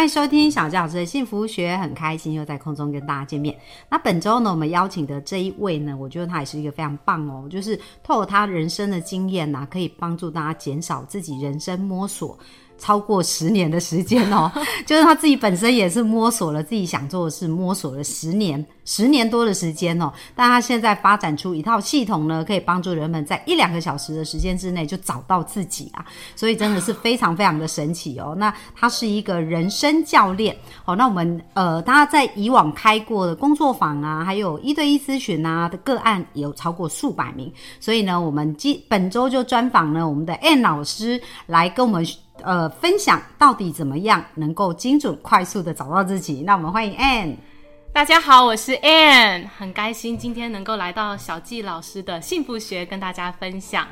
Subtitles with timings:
[0.00, 3.54] 欢迎收听小教师的幸福学，很开心又在空中跟大家见面。
[3.90, 12.38] 那本周呢，我们邀请的这一位呢，我觉得他也是一个非常棒哦，就是透过他人生的经验呐、可以帮助大家减少自己人生摸索。
[12.80, 14.50] 超过十年的时间哦，
[14.86, 20.10] 就是他自己本身也是摸索了自己想做的事，摸索了十年，十年多的时间哦。
[20.34, 26.04] 但他现在发展出一套系统呢，可以帮助人们在一两个小时的时间之内就找到自己啊，
[26.34, 28.34] 所以真的是非常非常的神奇哦。
[28.38, 30.96] 那他是一个人生教练哦。
[30.96, 42.00] 那我们呃，他在以往开过的工作坊啊，还有一对一咨询啊的个案有超过数百名，所以呢，我们今本周就专访呢我们的 Ann 老师来跟我们。
[42.42, 46.42] 呃，分享到底怎么样能够精准、快速的找到自己？
[46.42, 47.36] 那我们欢迎 Ann。
[47.92, 53.86] 大家好，我是 Ann，很开心今天能够来到小纪老师的幸福学跟大家分享。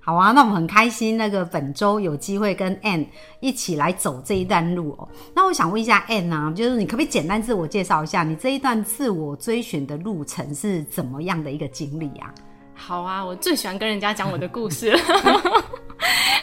[0.00, 3.06] 好啊，那我们很开心，那个本周有机会跟 Ann
[3.40, 5.08] 一起来走这一段路哦。
[5.34, 12.32] 那我想问一下 Ann 啊，就是你可不可以简单自我介绍一下，你这一段自我追寻的路程是怎么样的一个经历啊？
[12.74, 14.98] 好啊，我最喜欢跟人家讲我的故事了。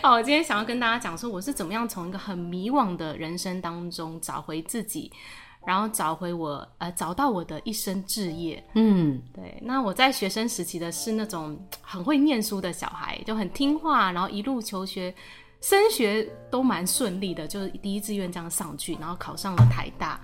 [0.05, 5.11] 好，我今天想要跟大家讲说，我是怎么样从一个很迷惘的人生当中找回自己，
[5.65, 8.63] 然后找回我呃找到我的一生志业。
[8.75, 9.59] 嗯，对。
[9.63, 15.11] 那我在学生时期的是那种很会念书的小孩，就很听话，然后一路求学，
[15.59, 20.21] 升学都蛮顺利的，就是第一志愿这样上去，然后考上了台大。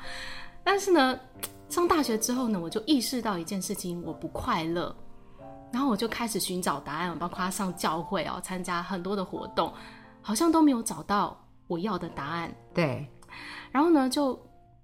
[0.64, 1.20] 但是呢，
[1.70, 4.96] 上大学之后呢，我就意识到一件事情，我不快乐。
[5.72, 9.74] 然后我就开始寻找答案，包括上教会哦，参加很多的活动，
[10.22, 12.54] 好像都没有找到我要的答案。
[12.74, 13.08] 对，
[13.72, 14.38] 然后呢，就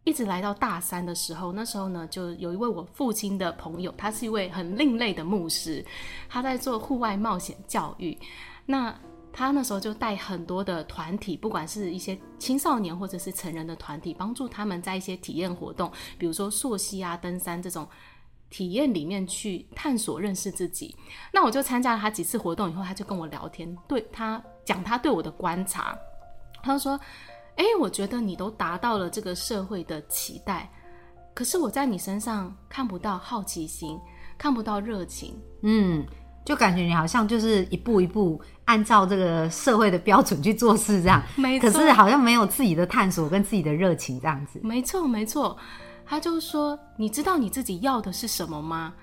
[0.05, 5.85] 一直来到大三的时候，那时候呢，就有一位我父亲的朋友，他是一位很另类的牧师，
[6.29, 8.17] 他在做户外冒险教育。
[8.65, 8.97] 那
[9.33, 17.85] 他那时候就带很多的团体，不管是一些青少年或者是成人的团体，帮助他们在一些体验活动，比如说溯溪啊、登山这种。
[18.49, 20.95] 体验里面去探索认识自己，
[21.33, 25.97] 那我就参加了他几次活动以后，他就跟我聊天，对他讲他对我的观察，
[26.63, 26.97] 他说
[27.57, 30.69] ：“哎，我觉得你都达到了这个社会的期待，
[31.33, 33.99] 可是我在你身上看不到好奇心，
[34.37, 36.05] 看不到热情，嗯，
[36.45, 44.59] 就感觉你好像就是一步一步按照这个社会的标准去做事这样，没可是好像没有自己的探索跟自己的热情这样子。
[44.63, 45.57] 没错，没错。”
[46.07, 48.93] 他就说：“你知道你自己要的是什么吗？”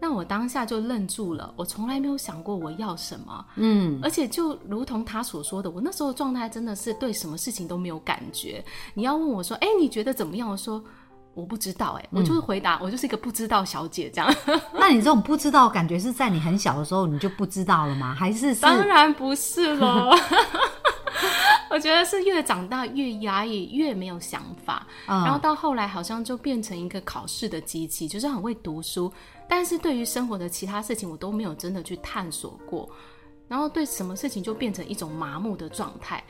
[0.00, 1.52] 那我当下就愣住了。
[1.56, 8.62] 我从来没有想过我要什么，嗯，而且就如同他所说的，我那时候状态真的是对什么事情都没有感觉。
[8.92, 10.82] 你要问我说：“哎，你觉得怎么样？”我说
[11.32, 14.34] ：“我不知道。”哎，我就是回答，我就是一个不知道小姐这样。
[14.74, 18.14] 那你这种不知道感觉是在你很小的时候你就不知道了吗？
[18.14, 20.10] 还是当然不是了。
[21.74, 29.12] 我觉得是越长大越压抑，越没有想法，然后到后来好像就变成一个考试的机器，就是很会读书，
[29.48, 32.88] 但是对于生活的其他事情我都没有真的去探索过，
[33.48, 36.22] 然后对什么事情就变成一种麻木的状态。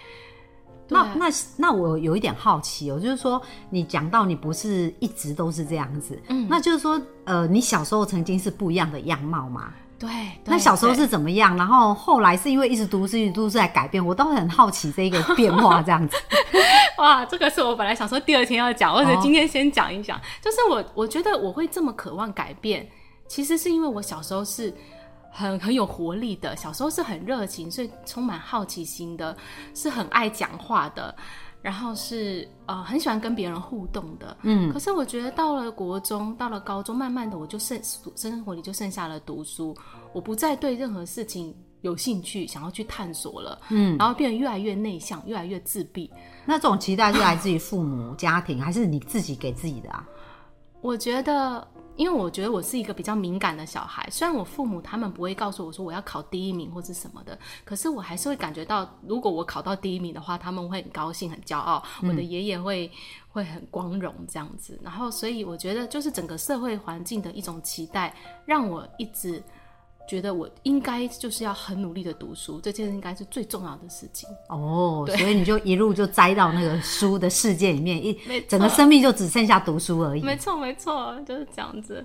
[0.88, 1.26] 那那
[1.58, 9.74] 那我有一点好奇哦，就是说你讲到你不是一直都是这样子，嗯，那就是说呃，你小时候曾经是不一样的样貌吗？
[10.06, 11.56] 对，那小时候是怎么样？
[11.56, 16.16] 然后后来是因为一直读书，一直读书在改变，我都很好奇这一个变化这样子。
[16.98, 20.20] 哇，这个是我本来想说第二天要讲，或者今天先讲一讲。
[20.40, 22.88] 就是我，我觉得我会这么渴望改变，
[23.26, 24.72] 其实是因为我小时候是
[25.30, 29.36] 很很有活力的，小时候是很热情，所以充满好奇心的，
[29.74, 31.14] 是很爱讲话的。
[31.64, 37.80] 然后是呃很喜欢跟别人互动的，嗯，可是我觉得到了国中，到了高中，慢慢的我就剩
[38.14, 39.74] 生活里就剩下了读书，
[40.12, 46.10] 我不再对任何事情有兴趣，想要去探索了，嗯，然后变得越来越内向，越来越自闭。
[46.44, 50.06] 那这种期待是来自于父母、家庭，还是你自己给自己的啊？
[50.82, 51.66] 我觉得。
[51.96, 62.90] 因为我觉得我是一个比较敏感的小孩，虽然我父母他们不会告诉我说我要考第一名或者什么的，可是我还是会感觉到，如果我考到第一名的话，他们会很高兴、很骄傲，我的爷爷会
[63.28, 64.78] 会很光荣这样子。
[64.82, 68.14] 然后，所以我觉得就是整个社会环境的一种期待，
[68.44, 69.42] 让我一直。
[70.06, 75.04] 觉得我应该就是要很努力的读书，这件应该是最重要的事情哦。
[75.16, 78.18] 所以你就一路就栽到那个书的世界里面， 一
[78.48, 80.22] 整个生命就只剩下读书而已。
[80.22, 82.04] 没错，没错，就是这样子。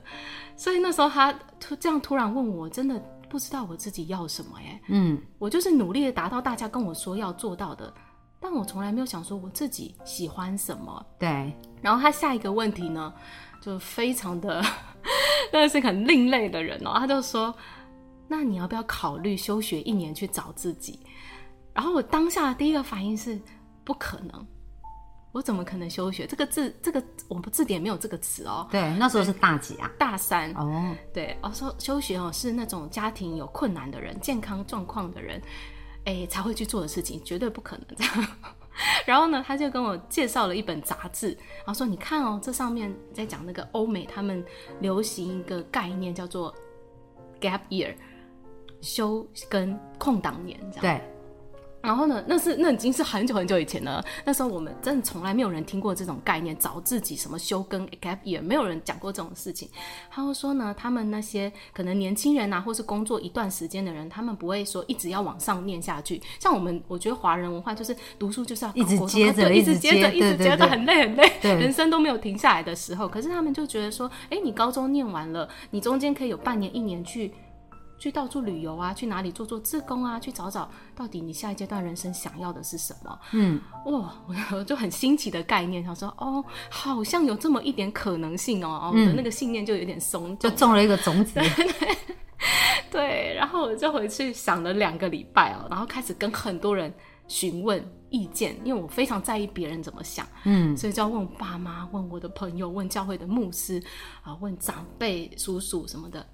[0.55, 7.93] 所以那时候他突这样突然问我，真的不知道我自己要什么哎，嗯，我就是努力的达到大家跟我说要做到的，
[8.39, 11.05] 但我从来没有想说我自己喜欢什么。
[11.19, 13.13] 对，然后他下一个问题呢，
[13.61, 14.61] 就非常的，
[15.51, 17.53] 真的是很另类的人哦，他就说，
[18.29, 20.99] 那你要不要考虑休学一年去找自己？
[21.73, 23.37] 然后我当下第一个反应是
[23.83, 24.47] 不可能。
[25.31, 26.25] 我怎么可能休学？
[26.25, 28.67] 这个字，这个我们字典没有这个词哦。
[28.71, 29.89] 对，那时候是大几啊？
[29.97, 30.51] 大三。
[30.53, 35.39] 哦，对，哦，说休学哦，是那种家庭有困难的人、健康状况的人，
[36.05, 38.27] 哎，才会去做的事情，绝对不可能这样。
[39.05, 44.43] 然后呢，他就跟我介绍了一本杂志，然后说：“你看哦，这上面在讲那个欧美他们
[44.79, 46.51] 流行一个概念，叫做
[47.39, 47.93] gap year，
[48.81, 51.01] 休跟空档年，这样。”对。
[51.81, 52.21] 然后呢？
[52.27, 54.03] 那是那已经是很久很久以前了。
[54.25, 59.69] 那时候我们真的从来没有人听过这种概念，找自己什么休耕 gap year，没有人讲过这种事情。
[60.11, 66.21] 他会说呢，他们那些可能年轻人啊，或是工作一段时间的人，他们不会说一直要往上念下去。
[66.37, 73.07] 像我们，我觉得华人文化就是读书就是要一直接着，一直接着，一直接着，很累很累，人生都没有停下来的时候。
[73.07, 77.31] 可是他们就觉得说，哎，你高中念完了，你中间可以有半年、一年去。
[77.99, 83.19] 去到处旅游啊，去哪里做做志工啊，去找找到底你下一阶段人生想要的是什么？
[83.33, 84.13] 嗯，哇，
[84.51, 91.39] 我就很新奇的概念，想说哦，好像有这么一点可能性哦，我的那个信念就有点松，就种了一个种子。
[92.89, 96.91] 对，然后我就回去想了两个礼拜哦，然后开始跟很多人
[97.27, 103.83] 询问意见，因为我非常在意别人怎么想，嗯，所以就要问我爸妈，问我的朋友，问教会的牧师
[104.23, 106.25] 啊，问长辈、叔叔什么的。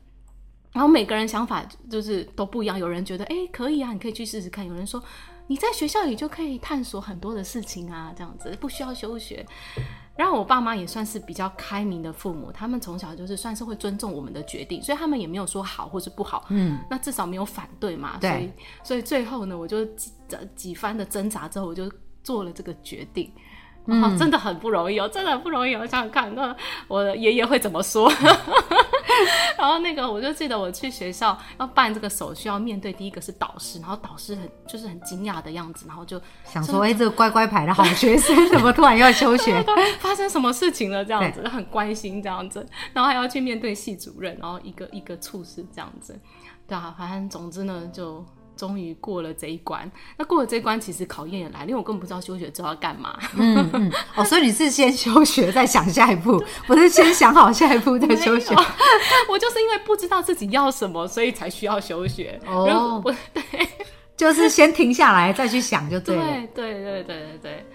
[0.76, 5.02] 然后每个人想法就是都不一样，有人觉得哎可以啊，你可以去试试看；有人说
[5.48, 9.46] 你在学校里就可以探索很多的事情啊，这样子不需要休学。
[10.18, 18.20] 然后我爸妈也算是比较开明的父母，他们从小就是算是会尊重我们的决定，所以他们也没有说好或是不好，嗯，那至少没有反对嘛。
[18.20, 18.52] 所以
[18.84, 20.12] 所以最后呢，我就几
[20.56, 21.90] 几番的挣扎之后，我就
[22.22, 23.32] 做了这个决定。
[23.88, 25.86] 嗯，真的很不容易哦，真的很不容易哦。
[25.86, 26.56] 想想看，那
[26.88, 28.12] 我爷爷会怎么说？
[29.58, 39.64] 然后那个，我就记得我去学校要办这个手续，要面对第一个是导师，然后导师很就是很惊讶的样子，然后就想说：“哎，这个乖乖牌的好学生，怎么突然要休学？
[40.00, 46.20] 发生什么事情了？”这样子很关心这样子，然后还要去面对系主任，然后一个一个处事这样子，
[46.68, 48.26] 对啊，反正总之呢就。
[48.56, 53.20] 终于过了这一关，那过了这一关，其实考验也来，因为我根本不知道休学之后要干嘛。
[53.36, 58.56] 嗯嗯， 哦，所以你是先休学再想下一步， 不是先想好下一步再休学？
[59.30, 62.40] 我就是因为不知道自己要什么，所以才需要休学。
[62.48, 63.04] 哦，
[63.34, 63.44] 对，
[64.16, 66.24] 就是先停下来再去想就对了。
[66.26, 67.66] 对对对对对对。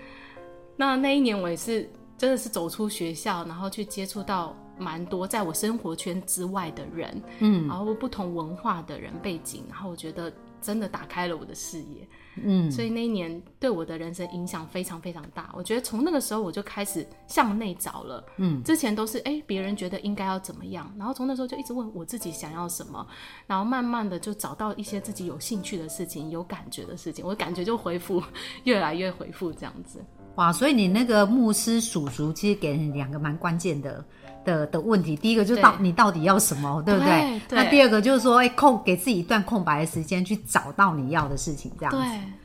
[0.77, 10.33] 那那一年我也是真的是走出学校，然后去接触到蛮多在我生活圈之外的人，嗯，然后不同文化的人背景，然后我觉得。
[10.61, 12.09] 真的打开了我的视野，
[12.43, 15.51] 嗯，所以那一年对我的人生影响非常非常大。
[15.55, 23.07] 我觉得从那个时候我就开始向内找了，嗯，之前都是哎别人觉得应该要怎么样，然后从那时候就一直问我自己想要什么，
[23.47, 28.23] 然后慢慢的就找到一些自己有兴趣的事情、有感觉的事情，我感觉就回复
[28.65, 30.05] 越来越回复这样子。
[30.37, 34.05] 哇，所以你那个牧师叔叔其实给人两个蛮关键的。
[34.45, 37.41] 的的问题，第一个就是到你到底要什么，对不对？
[37.51, 41.99] 那第二个就是说，哎，空给自己一段空白的时间，去找到你要的事情，这样子。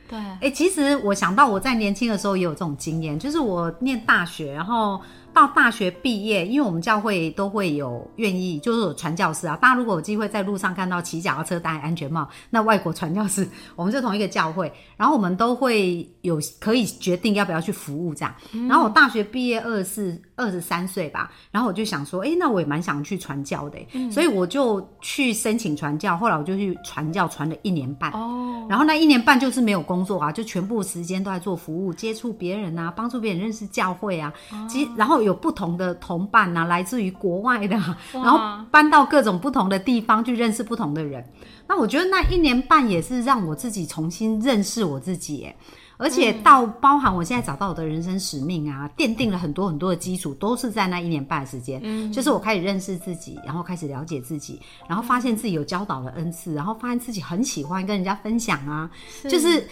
[0.07, 5.01] 对，哎，其实我想到我在年轻的时候也有这种经验，就是我念大学，然后。
[5.35, 9.53] 到大学毕业，因为我们教会都会有愿意，就是有传教士啊。
[9.57, 18.33] 大家如果有机会在路上看到骑脚踏车戴安全帽，那外国传教士，我们就同一个教会，然后我们都会有可以决定要不要去服务这样。
[18.69, 23.79] 然后我大学毕业二十四、二十三岁吧，然后我就想说，哎，那我也蛮想去传教的，
[24.11, 26.15] 所以我就去申请传教。
[26.15, 28.11] 后来我就去传教，传了一年半。
[28.11, 34.31] 哦，然后那一年半就是没有工作啊，就全部时间都在做服务，接触别人啊，帮助别人认识教会啊。
[34.69, 35.15] 其实，然后。
[35.25, 37.75] 有不同的同伴啊，来自于国外的，
[38.11, 41.25] 然后搬到各种不同的地方去认识不同的人。
[41.67, 45.51] 那我觉得那一年半也是让我自己重新认识我自己，
[45.97, 51.79] 而且到包含我现在找到我的人生使命啊，奠定了很多很多的基础，都是在那一年半的时间。
[51.83, 58.89] 嗯，就是我开始认识自己，然后开始了解自己，然后发现自己有教导的恩赐，然后发现自己很喜欢跟人家分享啊，
[59.29, 59.67] 就是。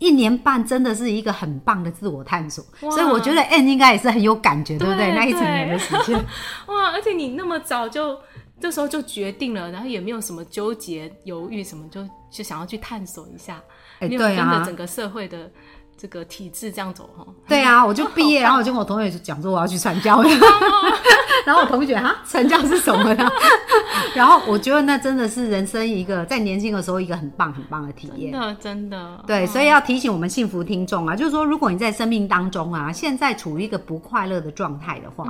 [0.00, 5.12] 一年半真的是一个很棒的自我探索，所以我觉得 N 应该也是很有感觉，对不对？
[5.14, 6.18] 那一整年的时间，
[6.66, 6.90] 哇！
[6.90, 8.18] 而且你那么早就
[8.60, 13.62] 这时候就决定了，然后也没有什么纠结、犹豫什么，就就想要去探索一下，
[14.00, 15.50] 哎，对啊，跟着整个社会的
[15.96, 17.26] 这个体制这样走哈。
[17.46, 20.22] 对啊， 我就毕业，然后我就跟我同学讲说我要去传教，
[21.46, 23.30] 然后我同学哈，传教是什么呀？
[24.14, 28.32] 然后我觉得那真的是人生一个在年轻的时候一个很棒很棒的体验。
[28.32, 35.26] 真的真的，对，所以要提醒我们幸福听众啊，就是说，如果你在生命当中啊，现在处于一个不快乐的状态的话，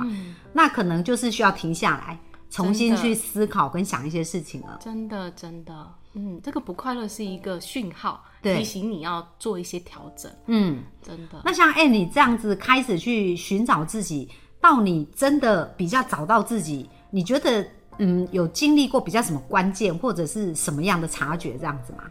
[0.53, 2.17] 那可能就是需要停下来，
[2.51, 4.77] 重新去思考跟想一些事情了。
[4.79, 5.73] 真的真的，
[6.15, 11.41] 嗯，这个不快乐是一个讯号，提醒你要做一些调整，嗯，真的。
[11.43, 14.29] 那像哎、你这样子开始去寻找自己，
[14.61, 17.67] 到你真的比较找到自己，你觉得
[17.97, 22.03] 嗯有经历过比较什么关键或者是什么样的察觉这样子吗？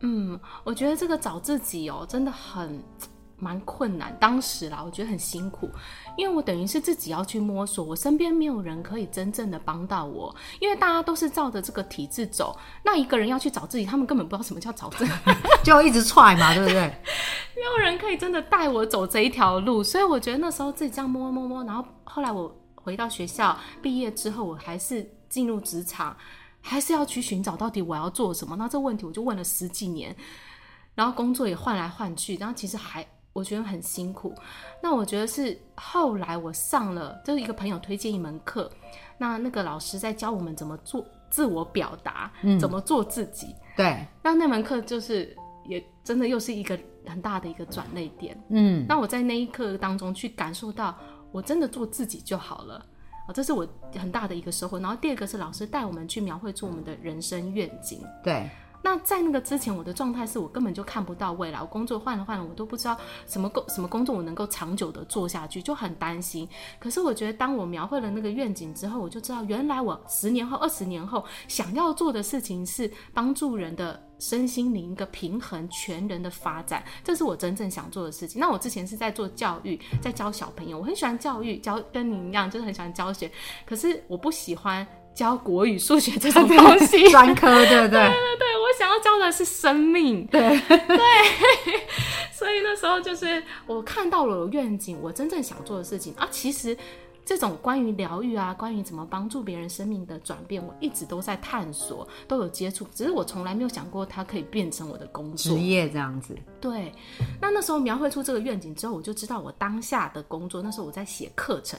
[0.00, 2.82] 嗯，我觉得这个找自己哦，真的很
[3.42, 4.16] 蛮困难。
[4.20, 5.68] 当时啦，我觉得很辛苦，
[6.16, 12.56] 因为我等于是自己要去摸索，我身边没有人可以真正的帮到我，因为大家都是照着这个体制走。
[12.84, 15.12] 那一个人要去找自己，他们根本不知道什么叫找自己，
[15.64, 16.80] 就一直踹嘛，对不对？
[17.56, 19.82] 没有人可以真的带我走这一条路。
[19.82, 26.16] 所以我觉得那时候自己这样摸摸摸，然后后来我回到学校毕业之后，我还是进入职场。
[26.64, 28.54] 还是要去寻找到底我要做什么。
[28.54, 30.14] 那这问题我就问了十几年，
[30.94, 34.34] 然后工作也换来换去，然后其实还我觉得很辛苦。
[34.82, 38.70] 那我觉得是后来我上了，就是一个朋友推荐一门课，
[39.18, 43.54] 那那个老师在教我们怎么做自我表达，怎么做自己。
[43.76, 45.34] 对，那那门课就是
[45.64, 48.38] 也真的又是一个很大的一个转捩点。
[48.50, 50.94] 嗯，那我在那一刻当中去感受到，
[51.30, 52.74] 我真的做自己就好了。
[53.26, 54.78] 啊，这是我很大的一个收获。
[54.78, 58.02] 然后第二个是老师带我们去描绘出我们的人生愿景。
[58.22, 58.50] 对，
[58.82, 62.96] 那在那个之前，我的状态是我根本就看不到未来，我工作换了换了，我都不知道
[63.26, 66.48] 什么工什么工作我能够长久的做下去，就很担心。
[66.78, 78.40] 可是我觉得，当我描绘了那个愿景之后，我就知道原来我十年后、二十年后想要做的事情是帮助人的身心灵一个平衡、全人的发展，这是我真正想做的事情。
[78.40, 83.30] 那我之前是在做教育，在教小朋友，我很喜欢教育，教跟你一样，就是很喜欢教学，
[83.64, 87.08] 可是我不喜欢教国语、数学这种东西。
[87.10, 88.00] 专科对不对？
[88.00, 90.26] 对对对，我想要教的是生命。
[90.26, 90.98] 对对，
[92.32, 96.26] 所以那时候就是我看到了愿景，我真正想做的事情啊。
[96.30, 96.76] 其实
[97.24, 105.60] 这种关于疗愈啊，关于怎么帮助别人生命的转变，我一直都在探索，都有接触，只是我从来没有想过它可以变成我的工作职。
[105.60, 106.92] 业这样子，对，
[107.40, 111.78] 那那时候描绘出这个愿景之后，我就知道我当下的工作，那时候我在写课程，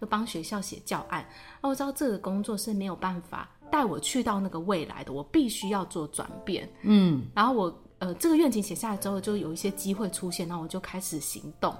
[0.00, 1.24] 就帮学校写教案。
[1.62, 6.68] 那我知道这个工作是没有办法带我去到那个未来的，我必须要做转变。
[6.82, 11.72] 嗯，然后我呃这个愿景写下来之后，就有一些机会出现，然后我就开始行动。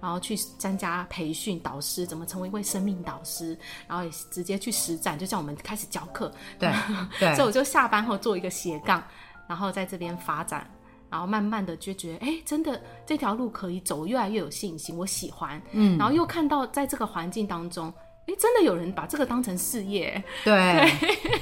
[0.00, 6.30] 然后去参加培训导师，怎么成为一位生命导师，然后也直接去实战，就像我们开始教课。
[6.60, 6.70] 对
[7.18, 9.02] 对所以我就下班后做一个斜杠，
[9.48, 10.70] 然后在这边发展，
[11.08, 15.62] 然后慢慢的就觉得，哎，真的这条路可以走，越来越有信心，我喜欢。
[15.72, 17.90] 嗯，然后又看到在这个环境当中，
[18.26, 20.22] 哎，真的有人把这个当成事业。
[20.44, 20.52] 对
[21.24, 21.40] 对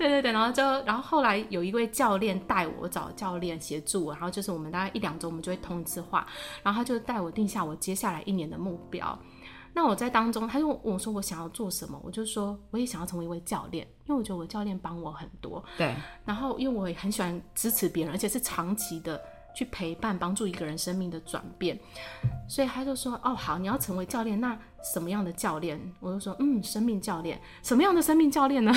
[0.00, 6.26] 对对对，然后就然后后来有一位教练带我找教练协助我，然后就是我们大概一两周我们就会通一次话，
[6.62, 9.18] 然后他就带我定下我接下来一年的目标。
[9.74, 15.62] 那我在当中，他就问我说我想要做什么，我就说我也想要成为一位教练，因为我觉得我教练帮我很多。
[15.76, 19.20] 对然后因为我也很喜欢支持别人，而且是长期的
[19.54, 21.78] 去陪伴、帮助一个人生命的转变，
[22.48, 27.40] 所以他就说：“哦，好，你要成为教练，那什么样的教练？”我就说：“嗯，生命教练。
[27.62, 28.72] 什么样的生命教练呢？”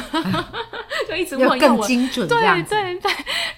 [1.07, 3.11] 就一直要问，要我更精准对，对对。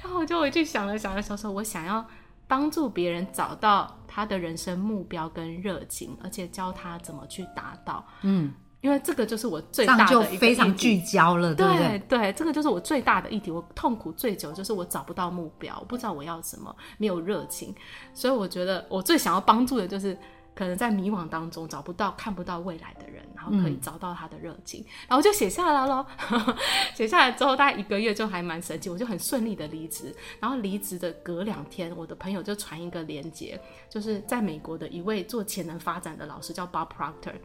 [0.03, 2.05] 然后我就回去想了想了想，说我想要
[2.47, 8.05] 帮助别人找到他的人生目标跟热情，而且教他怎么去达到。
[8.21, 11.99] 嗯，因为这个就是我最大的非常聚焦了，对不对？
[12.07, 13.51] 对对，这个就是我最大的议题。
[13.51, 17.73] 我痛苦最久就是我找不到目标，我不知道我要什么，没有热情。
[18.13, 20.17] 所以我觉得我最想要帮助的就是，
[20.55, 26.05] 可能在迷惘当中找不到、看不到未来的人，然后可以找到他的热情，然后就写下来咯。
[26.95, 30.15] 写下来之后，大概一个月就还蛮神奇，我就很顺利的离职。
[30.39, 33.59] 然后离职的隔两天，我的朋友就传一个链接，
[33.89, 37.35] 就是在美国的一位做潜能发展的老师叫 Bob Proctor。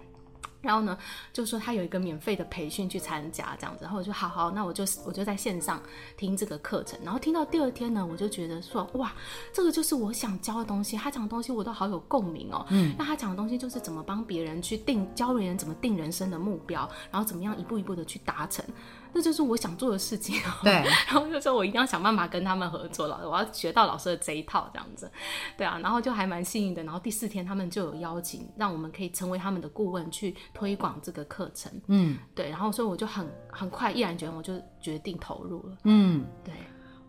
[0.61, 0.97] 然后呢，
[1.33, 5.81] 就说他有一个免费的培训去参加，这样子，然后我就好好，那我就我就在线上
[6.17, 9.13] 听这个课程，然后听到第二天呢，我就觉得说，哇，
[9.53, 12.67] 这个就是我想教的东西，他讲的东西我都好有共鸣哦。
[12.71, 18.65] 嗯，那他讲的东西就是怎么帮别人去定，教别人怎么定人生的目标，然后怎么样一步一步的去达成，
[19.13, 20.53] 那就是我想做的事情哦。
[20.63, 20.73] 对。
[21.09, 25.11] 然后就说我一定要想办法跟他们合作了，我要学到老师的这一套这样子，
[25.57, 26.83] 对啊，然后就还蛮幸运的。
[26.85, 32.19] 然后第四天他们就有邀请，让我们可以成为他们的顾问去推广这个课程，嗯。
[32.35, 36.55] 对，然后所以我就很很快毅然决然，我就决定投入了，嗯，对，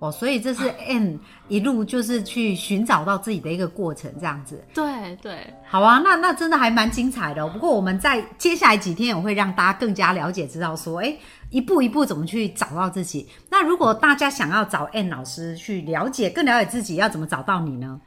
[0.01, 4.59] 哦，所以这是 N 一路就是去寻找到自己的一个过程，这样子。
[4.73, 5.37] 对对，
[5.69, 11.15] 好啊，那那真的还蛮精彩的哦、不过我们在接下来几天，我会让大家更加了解，知道说，哎，
[11.51, 13.29] 一步一步怎么去找到自己。
[13.51, 18.01] 那如果大家想要找 N 老师去了解，更了解自己，要怎么找到你呢？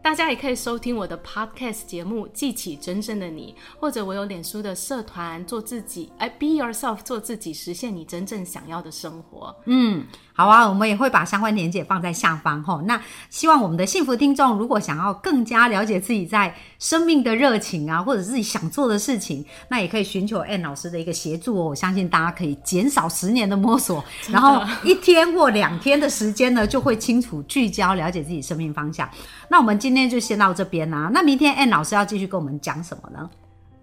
[0.00, 9.54] 大家也可以收听我的 podcast 节目《记起真正的你》，或者我有脸书的社团“做自己”，哎，Be Yourself，做自己，实现你真正想要的生活。
[9.66, 12.80] 嗯，好啊，我们也会把相关链接放在下方哈。
[12.86, 21.64] 那希望我们的幸福听众，如果想要更加了解自己在生命的热情啊，或者自己想做的事情，那也可以寻求 Ann 老师的一个协助哦。
[21.66, 29.06] 我相信大家可以减少十年的摸索，然后一天或两天的时间呢，就会清楚聚焦，了解自己生命方向。
[29.50, 33.28] 那我们今天就先到这边啦、那明天 Ann 老师要继续跟我们讲什么呢？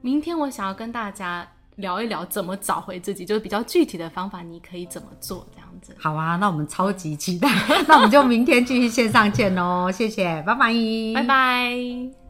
[0.01, 5.95] 明天我想要跟大家聊一聊怎么找回自己，就是比较具体的方法，你可以怎么做这样子。
[5.99, 7.49] 好啊，那我们超级期待，
[7.87, 10.73] 那我们就明天继续线上见喽，谢谢，拜拜，
[11.15, 12.24] 拜拜。